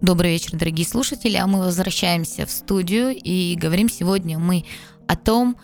Добрый 0.01 0.31
вечер, 0.31 0.51
дорогие 0.53 0.87
слушатели. 0.87 1.35
А 1.35 1.45
мы 1.45 1.59
возвращаемся 1.59 2.45
в 2.45 2.51
студию 2.51 3.13
и 3.13 3.53
говорим 3.55 3.89
сегодня 3.89 4.39
мы 4.39 4.63
о 5.09 5.17
том, 5.17 5.57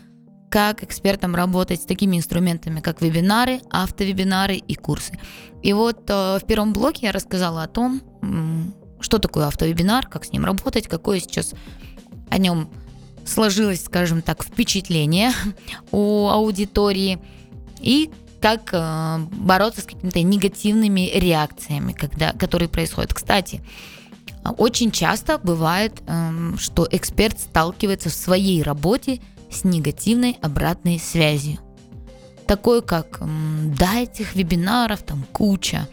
как 0.49 0.83
экспертам 0.83 1.35
работать 1.35 1.81
с 1.81 1.85
такими 1.85 2.17
инструментами, 2.17 2.81
как 2.81 3.01
вебинары, 3.01 3.61
автовебинары 3.69 4.57
и 4.57 4.75
курсы. 4.75 5.17
И 5.63 5.71
вот 5.71 6.09
э, 6.09 6.39
в 6.41 6.45
первом 6.45 6.73
блоке 6.73 7.05
я 7.05 7.11
рассказала 7.13 7.63
о 7.63 7.67
том, 7.69 8.01
что 8.99 9.19
такое 9.19 9.47
автовебинар, 9.47 10.05
как 10.05 10.25
с 10.25 10.33
ним 10.33 10.43
работать, 10.43 10.89
какое 10.89 11.21
сейчас 11.21 11.53
о 12.29 12.37
нем 12.37 12.69
сложилось, 13.25 13.85
скажем 13.85 14.21
так, 14.21 14.43
впечатление 14.43 15.31
у 15.91 16.27
аудитории 16.27 17.19
и 17.79 18.11
как 18.41 18.71
э, 18.73 19.17
бороться 19.31 19.79
с 19.79 19.85
какими-то 19.85 20.21
негативными 20.21 21.09
реакциями, 21.15 21.93
когда, 21.93 22.33
которые 22.33 22.67
происходят. 22.67 23.13
Кстати, 23.13 23.61
очень 24.51 24.91
часто 24.91 25.37
бывает, 25.37 26.01
эм, 26.07 26.57
что 26.57 26.87
эксперт 26.91 27.39
сталкивается 27.39 28.09
в 28.09 28.13
своей 28.13 28.61
работе 28.61 29.21
с 29.51 29.63
негативной 29.63 30.37
обратной 30.41 30.99
связью. 30.99 31.59
Такой 32.47 32.81
как 32.81 33.21
«да, 33.77 34.01
этих 34.01 34.35
вебинаров 34.35 35.01
там 35.01 35.25
куча», 35.31 35.87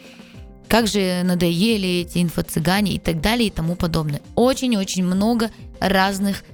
как 0.69 0.87
же 0.87 1.23
надоели 1.23 2.01
эти 2.01 2.23
инфо-цыгане 2.23 2.95
и 2.95 2.99
так 2.99 3.21
далее 3.21 3.49
и 3.49 3.51
тому 3.51 3.75
подобное. 3.75 4.23
Очень-очень 4.35 5.05
много 5.05 5.51
разных 5.81 6.45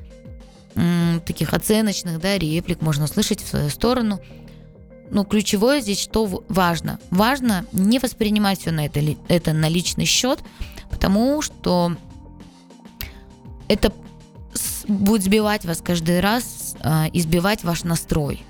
таких 1.24 1.54
оценочных 1.54 2.20
да, 2.20 2.38
реплик 2.38 2.80
можно 2.80 3.04
услышать 3.04 3.42
в 3.42 3.48
свою 3.48 3.70
сторону. 3.70 4.20
Но 5.10 5.24
ключевое 5.24 5.80
здесь 5.80 6.00
что 6.00 6.44
важно? 6.48 6.98
Важно 7.10 7.64
не 7.72 7.98
воспринимать 7.98 8.60
все 8.60 8.72
на 8.72 8.86
это, 8.86 9.00
это 9.28 9.52
на 9.52 9.68
личный 9.68 10.04
счет, 10.04 10.40
потому 10.90 11.42
что 11.42 11.96
это 13.68 13.92
будет 14.88 15.22
сбивать 15.22 15.64
вас 15.64 15.80
каждый 15.82 16.20
раз, 16.20 16.76
а, 16.80 17.08
избивать 17.12 17.64
ваш 17.64 17.84
настрой. 17.84 18.42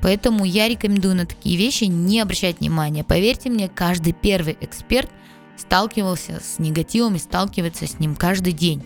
Поэтому 0.00 0.44
я 0.44 0.68
рекомендую 0.68 1.16
на 1.16 1.26
такие 1.26 1.56
вещи 1.56 1.84
не 1.84 2.20
обращать 2.20 2.60
внимания. 2.60 3.04
Поверьте 3.04 3.50
мне, 3.50 3.68
каждый 3.68 4.12
первый 4.12 4.56
эксперт 4.60 5.10
сталкивался 5.56 6.40
с 6.40 6.58
негативом 6.58 7.16
и 7.16 7.18
сталкивается 7.18 7.86
с 7.86 7.98
ним 7.98 8.14
каждый 8.14 8.52
день. 8.52 8.82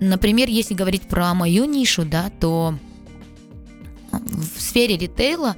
например, 0.00 0.48
если 0.48 0.74
говорить 0.74 1.02
про 1.02 1.32
мою 1.34 1.64
нишу, 1.64 2.04
да, 2.04 2.30
то 2.40 2.74
в 4.12 4.60
сфере 4.60 4.98
ритейла 4.98 5.56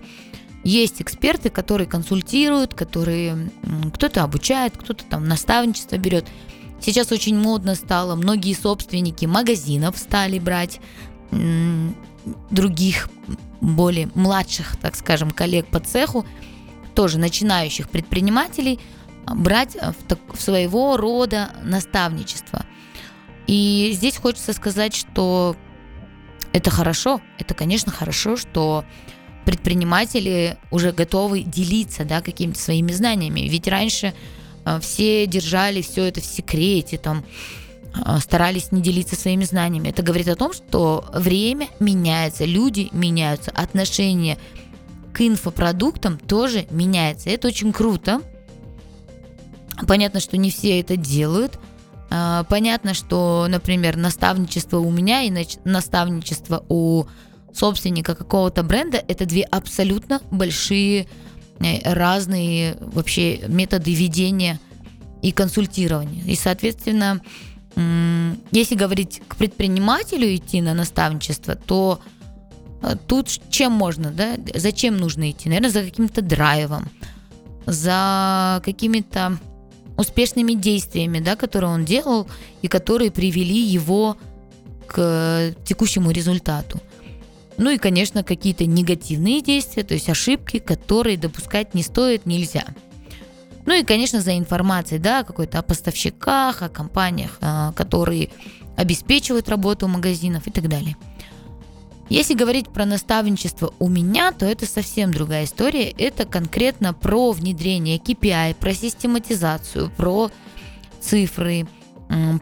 есть 0.66 1.00
эксперты, 1.00 1.48
которые 1.48 1.86
консультируют, 1.86 2.74
которые 2.74 3.50
кто-то 3.94 4.24
обучает, 4.24 4.76
кто-то 4.76 5.04
там 5.04 5.28
наставничество 5.28 5.96
берет. 5.96 6.26
Сейчас 6.80 7.12
очень 7.12 7.38
модно 7.38 7.74
стало, 7.74 8.16
многие 8.16 8.52
собственники 8.52 9.26
магазинов 9.26 9.96
стали 9.96 10.38
брать 10.38 10.80
других 12.50 13.08
более 13.60 14.10
младших, 14.14 14.76
так 14.76 14.96
скажем, 14.96 15.30
коллег 15.30 15.66
по 15.68 15.80
цеху, 15.80 16.26
тоже 16.94 17.18
начинающих 17.18 17.88
предпринимателей, 17.88 18.80
брать 19.26 19.74
в, 19.76 19.94
так, 20.08 20.18
в 20.32 20.40
своего 20.40 20.96
рода 20.96 21.50
наставничество. 21.62 22.66
И 23.46 23.92
здесь 23.94 24.16
хочется 24.16 24.52
сказать, 24.52 24.94
что 24.94 25.56
это 26.52 26.70
хорошо, 26.70 27.20
это, 27.38 27.54
конечно, 27.54 27.92
хорошо, 27.92 28.36
что 28.36 28.84
предприниматели 29.46 30.58
уже 30.72 30.92
готовы 30.92 31.42
делиться 31.42 32.04
да, 32.04 32.20
какими-то 32.20 32.58
своими 32.58 32.90
знаниями. 32.90 33.40
Ведь 33.42 33.68
раньше 33.68 34.12
а, 34.64 34.80
все 34.80 35.26
держали 35.26 35.80
все 35.82 36.04
это 36.04 36.20
в 36.20 36.26
секрете, 36.26 36.98
там, 36.98 37.24
а, 37.94 38.18
старались 38.18 38.72
не 38.72 38.82
делиться 38.82 39.14
своими 39.14 39.44
знаниями. 39.44 39.88
Это 39.88 40.02
говорит 40.02 40.28
о 40.28 40.34
том, 40.34 40.52
что 40.52 41.08
время 41.14 41.68
меняется, 41.78 42.44
люди 42.44 42.88
меняются, 42.90 43.52
отношение 43.52 44.36
к 45.12 45.20
инфопродуктам 45.20 46.18
тоже 46.18 46.66
меняется. 46.70 47.30
Это 47.30 47.46
очень 47.46 47.72
круто. 47.72 48.22
Понятно, 49.86 50.18
что 50.18 50.36
не 50.36 50.50
все 50.50 50.80
это 50.80 50.96
делают. 50.96 51.60
А, 52.10 52.42
понятно, 52.44 52.94
что, 52.94 53.46
например, 53.48 53.96
наставничество 53.96 54.78
у 54.78 54.90
меня 54.90 55.22
и 55.22 55.46
наставничество 55.64 56.64
у 56.68 57.04
собственника 57.56 58.14
какого-то 58.14 58.62
бренда– 58.62 59.02
это 59.08 59.26
две 59.26 59.42
абсолютно 59.42 60.20
большие 60.30 61.06
Э, 61.60 61.94
разные 61.94 62.76
вообще 62.80 63.38
методы 63.48 63.94
ведения 63.94 64.60
и 65.22 65.32
консультирования. 65.32 66.22
И, 66.24 66.36
соответственно, 66.36 67.20
если 68.52 68.74
говорить 68.74 69.22
к 69.28 69.36
предпринимателю 69.36 70.34
идти 70.34 70.60
на 70.60 70.74
наставничество, 70.74 71.54
то 71.54 72.00
э, 72.82 72.96
тут 73.06 73.28
чем 73.50 73.72
можно, 73.72 74.10
да, 74.10 74.36
зачем 74.54 74.96
нужно 74.98 75.30
идти? 75.30 75.48
Наверное, 75.48 75.70
за 75.70 75.82
каким-то 75.82 76.22
драйвом, 76.22 76.90
за 77.64 78.60
какими-то 78.64 79.38
успешными 79.96 80.52
действиями, 80.52 81.20
да, 81.20 81.36
которые 81.36 81.70
он 81.70 81.84
делал 81.86 82.28
и 82.60 82.68
которые 82.68 83.10
привели 83.10 83.58
его 83.58 84.18
к 84.86 85.54
текущему 85.64 86.10
результату. 86.10 86.80
Ну 87.58 87.70
и, 87.70 87.78
конечно, 87.78 88.22
какие-то 88.22 88.66
негативные 88.66 89.40
действия, 89.40 89.82
то 89.82 89.94
есть 89.94 90.08
ошибки, 90.08 90.58
которые 90.58 91.16
допускать 91.16 91.74
не 91.74 91.82
стоит, 91.82 92.26
нельзя. 92.26 92.64
Ну 93.64 93.74
и, 93.74 93.82
конечно, 93.82 94.20
за 94.20 94.36
информацией, 94.36 95.00
да, 95.00 95.24
какой-то 95.24 95.58
о 95.58 95.62
поставщиках, 95.62 96.62
о 96.62 96.68
компаниях, 96.68 97.38
а, 97.40 97.72
которые 97.72 98.30
обеспечивают 98.76 99.48
работу 99.48 99.88
магазинов 99.88 100.46
и 100.46 100.50
так 100.50 100.68
далее. 100.68 100.96
Если 102.08 102.34
говорить 102.34 102.68
про 102.68 102.84
наставничество 102.84 103.74
у 103.80 103.88
меня, 103.88 104.30
то 104.30 104.46
это 104.46 104.64
совсем 104.66 105.12
другая 105.12 105.44
история. 105.44 105.90
Это 105.90 106.24
конкретно 106.24 106.94
про 106.94 107.32
внедрение 107.32 107.98
KPI, 107.98 108.54
про 108.54 108.74
систематизацию, 108.74 109.90
про 109.96 110.30
цифры, 111.00 111.66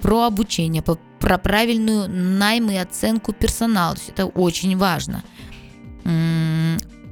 про 0.02 0.26
обучение, 0.26 0.82
про 1.24 1.38
правильную 1.38 2.06
найм 2.06 2.70
и 2.70 2.76
оценку 2.76 3.32
персонала. 3.32 3.94
То 3.94 4.00
есть 4.00 4.10
это 4.10 4.26
очень 4.26 4.76
важно. 4.76 5.24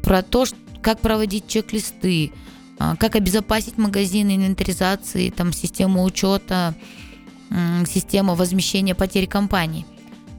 Про 0.02 0.22
то, 0.22 0.44
как 0.82 1.00
проводить 1.00 1.48
чек-листы, 1.48 2.30
а, 2.78 2.94
как 2.96 3.16
обезопасить 3.16 3.78
магазины 3.78 4.36
инвентаризации, 4.36 5.30
там, 5.30 5.54
систему 5.54 6.04
учета, 6.04 6.74
систему 7.86 8.34
возмещения 8.34 8.94
потерь 8.94 9.26
компании. 9.26 9.86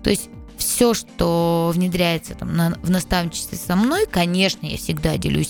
То 0.04 0.12
есть 0.12 0.30
все, 0.56 0.94
что 0.94 1.72
внедряется 1.74 2.36
там, 2.36 2.56
на, 2.56 2.78
в 2.84 2.92
наставничестве 2.92 3.58
со 3.58 3.76
мной, 3.76 4.06
конечно, 4.06 4.68
я 4.68 4.78
всегда 4.78 5.18
делюсь 5.18 5.50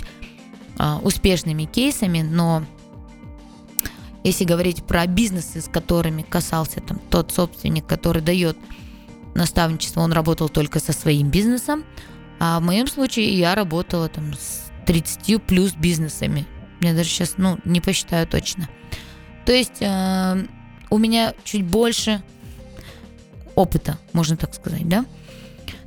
а, 0.77 1.01
успешными 1.03 1.65
кейсами, 1.65 2.21
но 2.21 2.63
если 4.23 4.45
говорить 4.45 4.83
про 4.83 5.05
бизнесы, 5.05 5.61
с 5.61 5.67
которыми 5.67 6.21
касался 6.21 6.79
там, 6.81 6.99
тот 7.09 7.31
собственник, 7.31 7.85
который 7.85 8.21
дает 8.21 8.57
наставничество, 9.35 10.01
он 10.01 10.13
работал 10.13 10.49
только 10.49 10.79
со 10.79 10.93
своим 10.93 11.29
бизнесом, 11.29 11.83
а 12.39 12.59
в 12.59 12.63
моем 12.63 12.87
случае 12.87 13.37
я 13.37 13.55
работала 13.55 14.09
там 14.09 14.33
с 14.33 14.71
30 14.85 15.43
плюс 15.43 15.73
бизнесами. 15.73 16.45
Я 16.81 16.93
даже 16.93 17.09
сейчас, 17.09 17.35
ну, 17.37 17.57
не 17.65 17.81
посчитаю 17.81 18.27
точно. 18.27 18.69
То 19.45 19.51
есть 19.51 19.81
э, 19.81 20.45
у 20.89 20.97
меня 20.97 21.33
чуть 21.43 21.63
больше 21.63 22.21
опыта, 23.55 23.97
можно 24.13 24.37
так 24.37 24.53
сказать, 24.53 24.87
да? 24.87 25.05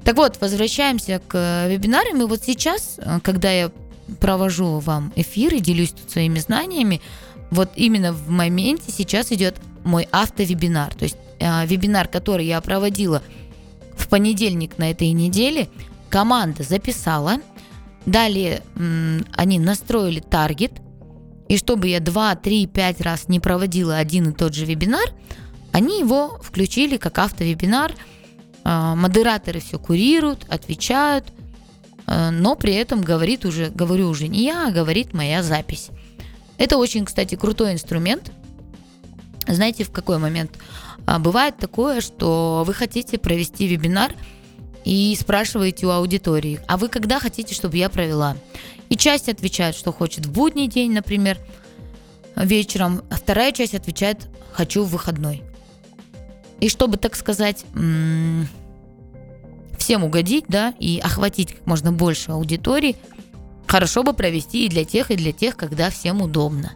Так 0.05 0.17
вот, 0.17 0.41
возвращаемся 0.41 1.21
к 1.27 1.67
вебинарам. 1.69 2.23
И 2.23 2.27
вот 2.27 2.43
сейчас, 2.45 2.99
э, 2.99 3.21
когда 3.23 3.51
я 3.51 3.71
провожу 4.21 4.79
вам 4.79 5.13
эфир 5.17 5.55
и 5.55 5.61
делюсь 5.61 5.91
тут 5.91 6.11
своими 6.11 6.39
знаниями, 6.39 7.01
вот 7.51 7.71
именно 7.77 8.13
в 8.13 8.29
моменте 8.29 8.91
сейчас 8.91 9.33
идет 9.33 9.57
мой 9.85 10.09
автовебинар. 10.11 10.95
То 10.95 11.05
есть 11.05 11.17
э, 11.39 11.67
вебинар, 11.67 12.09
который 12.09 12.47
я 12.47 12.61
проводила 12.61 13.23
в 13.97 14.09
понедельник 14.09 14.79
на 14.79 14.91
этой 14.91 15.13
неделе, 15.13 15.69
команда 16.11 16.63
записала. 16.63 17.39
Далее 18.05 18.63
м, 18.77 19.25
они 19.37 19.59
настроили 19.59 20.21
таргет. 20.21 20.73
И 21.49 21.57
чтобы 21.57 21.89
я 21.89 22.01
2, 22.01 22.37
3, 22.37 22.67
5 22.67 23.01
раз 23.01 23.29
не 23.29 23.39
проводила 23.39 23.97
один 23.97 24.31
и 24.31 24.33
тот 24.33 24.55
же 24.55 24.65
вебинар, 24.65 25.09
они 25.73 26.01
его 26.01 26.41
включили 26.43 26.97
как 26.97 27.19
автовебинар. 27.19 27.95
Э, 28.65 28.95
модераторы 28.97 29.61
все 29.61 29.79
курируют, 29.79 30.45
отвечают, 30.49 31.33
э, 32.09 32.31
но 32.31 32.57
при 32.57 32.75
этом 32.75 33.03
говорит 33.03 33.45
уже, 33.45 33.71
говорю 33.71 34.09
уже 34.09 34.27
не 34.27 34.45
я, 34.45 34.69
а 34.69 34.73
говорит 34.73 35.15
моя 35.15 35.45
запись. 35.45 35.91
Это 36.59 36.79
очень, 36.79 37.05
кстати, 37.05 37.35
крутой 37.35 37.73
инструмент. 37.73 38.33
Знаете, 39.47 39.85
в 39.85 39.91
какой 39.91 40.19
момент? 40.19 40.53
А, 41.07 41.19
бывает 41.19 41.57
такое, 41.57 42.01
что 42.01 42.65
вы 42.67 42.75
хотите 42.75 43.19
провести 43.19 43.67
вебинар 43.67 44.13
и 44.85 45.17
спрашиваете 45.19 45.87
у 45.87 45.91
аудитории, 45.91 46.61
а 46.67 46.77
вы 46.77 46.89
когда 46.89 47.21
хотите, 47.21 47.55
чтобы 47.55 47.77
я 47.77 47.89
провела? 47.89 48.37
И 48.89 48.97
часть 48.97 49.29
отвечает, 49.29 49.75
что 49.77 49.93
хочет 49.93 50.27
в 50.27 50.33
будний 50.33 50.69
день, 50.69 50.93
например, 50.93 51.39
вечером, 52.35 53.03
а 53.11 53.17
вторая 53.17 53.53
часть 53.53 53.75
отвечает, 53.75 54.29
хочу 54.53 54.85
в 54.85 54.91
выходной. 54.91 55.43
И 56.61 56.69
чтобы, 56.69 56.97
так 56.97 57.15
сказать, 57.15 57.65
всем 59.79 60.05
угодить, 60.05 60.47
да, 60.49 60.75
и 60.79 60.99
охватить 60.99 61.55
как 61.55 61.67
можно 61.67 61.93
больше 61.93 62.33
аудитории– 62.33 62.97
хорошо 63.67 64.03
бы 64.03 64.13
провести 64.13 64.67
и 64.67 64.69
для 64.69 64.85
тех, 64.85 65.11
и 65.11 65.17
для 65.17 65.33
тех, 65.33 65.57
когда 65.57 65.91
всем 65.91 66.23
удобно. 66.23 66.73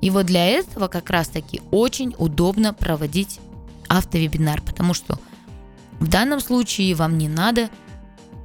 И 0.00 0.10
вот 0.10 0.26
для 0.26 0.46
этого 0.46 0.88
как 0.88 1.10
раз-таки 1.10 1.60
очень 1.70 2.14
удобно 2.18 2.72
проводить 2.72 3.38
автовебинар, 3.88 4.62
потому 4.62 4.94
что 4.94 5.18
в 5.98 6.08
данном 6.08 6.40
случае 6.40 6.94
вам 6.94 7.18
не 7.18 7.28
надо 7.28 7.68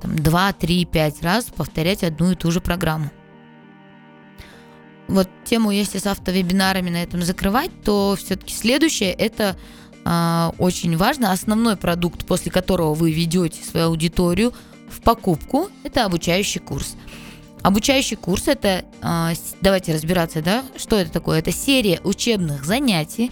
там, 0.01 0.15
2, 0.15 0.53
3, 0.53 0.85
5 0.85 1.23
раз 1.23 1.45
повторять 1.45 2.03
одну 2.03 2.31
и 2.31 2.35
ту 2.35 2.51
же 2.51 2.59
программу. 2.59 3.09
Вот 5.07 5.29
тему, 5.45 5.71
если 5.71 5.99
с 5.99 6.07
автовебинарами 6.07 6.89
на 6.89 7.03
этом 7.03 7.21
закрывать, 7.21 7.69
то 7.83 8.15
все-таки 8.17 8.53
следующее 8.53 9.11
это 9.11 9.55
э, 10.03 10.51
очень 10.57 10.97
важно. 10.97 11.31
Основной 11.31 11.77
продукт, 11.77 12.25
после 12.25 12.51
которого 12.51 12.95
вы 12.95 13.11
ведете 13.11 13.63
свою 13.63 13.87
аудиторию 13.87 14.51
в 14.89 15.01
покупку, 15.01 15.69
это 15.83 16.05
обучающий 16.05 16.59
курс. 16.59 16.95
Обучающий 17.65 18.15
курс 18.15 18.47
это, 18.47 18.85
а, 19.01 19.33
давайте 19.59 19.91
разбираться, 19.91 20.43
да, 20.43 20.63
что 20.77 20.97
это 20.97 21.11
такое? 21.11 21.39
Это 21.39 21.51
серия 21.51 21.99
учебных 22.03 22.63
занятий, 22.63 23.31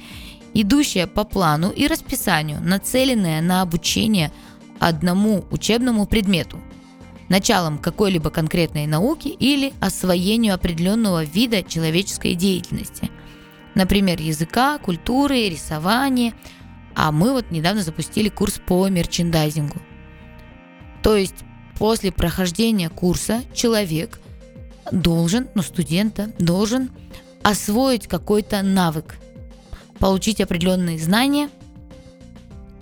идущая 0.56 1.06
по 1.06 1.24
плану 1.24 1.69
и 1.69 1.86
расписанию, 1.86 2.60
нацеленная 2.60 3.41
на 3.41 3.62
обучение 3.62 4.32
одному 4.80 5.46
учебному 5.52 6.08
предмету, 6.08 6.60
началом 7.30 7.78
какой-либо 7.78 8.32
конкретной 8.32 8.88
науки 8.88 9.28
или 9.28 9.72
освоению 9.80 10.56
определенного 10.56 11.24
вида 11.24 11.62
человеческой 11.62 12.34
деятельности, 12.34 13.12
например, 13.76 14.19
языка, 14.19 14.80
культуры, 14.80 15.48
рисования. 15.48 16.34
А 16.96 17.12
мы 17.12 17.34
вот 17.34 17.52
недавно 17.52 17.84
запустили 17.84 18.30
курс 18.30 18.60
по 18.65 18.88
мерчендайзингу. 18.88 19.80
То 21.04 21.15
есть 21.15 21.36
после 21.78 22.12
прохождения 22.12 22.89
курса 22.89 23.43
человек 23.54 24.19
должен, 24.91 25.48
ну, 25.56 25.62
студента 25.62 26.32
должен 26.39 26.91
освоить 27.43 28.08
какой-то 28.08 28.62
навык, 28.62 29.15
получить 30.00 30.41
определенные 30.41 31.00
знания 31.00 31.50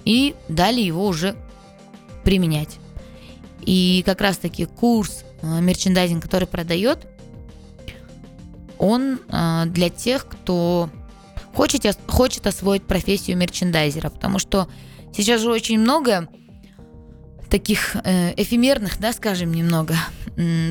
и 0.06 0.36
дали 0.48 0.82
его 0.82 1.08
уже 1.08 1.36
применять. 2.24 2.78
И 3.62 4.04
как 4.06 4.22
раз-таки 4.22 4.66
курс 4.66 5.24
э, 5.42 5.62
мерчендайзинг, 5.62 6.24
который 6.24 6.48
продает, 6.48 7.08
он 8.78 9.20
э, 9.28 9.64
для 9.68 9.90
тех, 9.90 10.28
кто 10.28 10.90
хочет, 11.54 12.00
хочет 12.08 12.48
освоить 12.48 12.84
профессию 12.84 13.38
мерчендайзера, 13.38 14.10
потому 14.10 14.40
что 14.40 14.68
сейчас 15.16 15.42
же 15.42 15.52
очень 15.52 15.80
много 15.80 16.28
таких 17.50 17.96
э, 18.04 18.34
эфемерных, 18.38 19.00
да, 19.00 19.14
скажем, 19.14 19.54
немного 19.54 19.96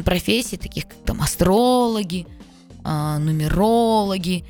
профессий, 0.05 0.57
таких 0.57 0.89
как 0.89 0.97
там 1.05 1.23
астрологи, 1.23 2.27
нумерологи, 2.85 4.45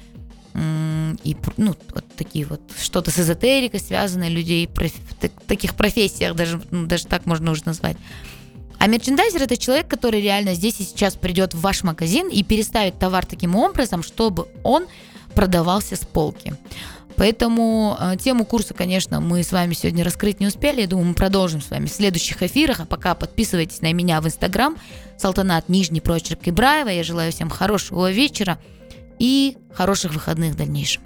и 0.55 1.37
ну, 1.57 1.77
вот 1.95 2.05
такие 2.17 2.45
вот 2.45 2.61
что-то 2.77 3.11
с 3.11 3.19
эзотерикой 3.21 3.79
связанные 3.79 4.31
людей, 4.31 4.67
проф, 4.67 4.93
так, 5.21 5.31
таких 5.47 5.75
профессиях 5.77 6.35
даже, 6.35 6.61
ну, 6.71 6.87
даже 6.87 7.07
так 7.07 7.25
можно 7.27 7.53
уже 7.53 7.63
назвать. 7.67 7.97
А 8.79 8.87
мерчендайзер 8.87 9.43
это 9.43 9.57
человек, 9.57 9.89
который 9.89 10.21
реально 10.21 10.55
здесь 10.55 10.81
и 10.81 10.85
сейчас 10.85 11.15
придет 11.15 11.55
в 11.55 11.61
ваш 11.61 11.85
магазин 11.85 12.29
и 12.29 12.43
переставит 12.43 12.99
товар 12.99 13.27
таким 13.27 13.55
образом, 13.55 14.03
чтобы 14.03 14.49
он 14.65 14.87
продавался 15.35 15.97
с 15.97 16.01
полки. 16.01 16.55
Поэтому 17.17 17.97
э, 18.01 18.17
тему 18.17 18.45
курса, 18.45 18.75
конечно, 18.75 19.21
мы 19.21 19.43
с 19.43 19.53
вами 19.53 19.75
сегодня 19.75 20.05
раскрыть 20.05 20.41
не 20.41 20.47
успели. 20.47 20.83
Я 20.83 20.87
думаю, 20.87 21.09
мы 21.09 21.15
продолжим 21.15 21.61
с 21.61 21.71
вами 21.71 21.87
в 21.87 21.93
следующих 21.93 22.43
эфирах. 22.43 22.81
А 22.81 22.87
пока 22.87 23.15
подписывайтесь 23.15 23.81
на 23.83 23.93
меня 23.93 24.21
в 24.21 24.27
Инстаграм. 24.27 24.77
Салтанат 25.19 25.69
Нижний 25.69 26.01
прочерк 26.01 26.41
Ибраева. 26.45 26.89
Я 26.89 27.03
желаю 27.03 27.33
всем 27.33 27.51
хорошего 27.51 28.11
вечера 28.11 28.59
и 29.19 29.59
хороших 29.75 30.15
выходных 30.15 30.55
в 30.55 30.57
дальнейшем. 30.57 31.03